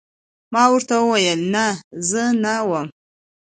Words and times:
ما 0.53 0.63
ورته 0.73 0.93
وویل: 0.99 1.39
نه، 1.53 1.65
زه 2.09 2.23
نه 2.43 2.53
وم. 2.69 2.87